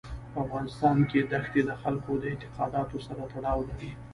[0.31, 3.91] په افغانستان کې دښتې د خلکو د اعتقاداتو سره تړاو لري.